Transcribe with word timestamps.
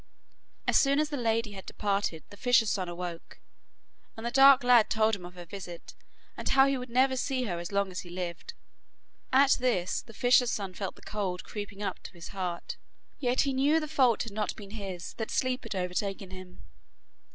As 0.67 0.79
soon 0.79 0.97
as 0.99 1.09
the 1.09 1.15
lady 1.15 1.51
had 1.51 1.67
departed 1.67 2.23
the 2.31 2.35
fisher's 2.35 2.71
son 2.71 2.89
awoke, 2.89 3.39
and 4.17 4.25
the 4.25 4.31
dark 4.31 4.63
lad 4.63 4.89
told 4.89 5.15
him 5.15 5.25
of 5.25 5.35
her 5.35 5.45
visit, 5.45 5.93
and 6.35 6.49
how 6.49 6.65
he 6.65 6.75
would 6.75 6.89
never 6.89 7.15
see 7.15 7.43
her 7.43 7.59
as 7.59 7.71
long 7.71 7.91
as 7.91 7.99
he 7.99 8.09
lived. 8.09 8.55
At 9.31 9.57
this 9.59 10.01
the 10.01 10.15
fisher's 10.15 10.49
son 10.51 10.73
felt 10.73 10.95
the 10.95 11.03
cold 11.03 11.43
creeping 11.43 11.83
up 11.83 11.99
to 12.01 12.13
his 12.13 12.29
heart, 12.29 12.77
yet 13.19 13.41
he 13.41 13.53
knew 13.53 13.79
the 13.79 13.87
fault 13.87 14.23
had 14.23 14.31
not 14.33 14.55
been 14.55 14.71
his 14.71 15.13
that 15.17 15.29
sleep 15.29 15.65
had 15.65 15.75
overtaken 15.75 16.31
him. 16.31 16.63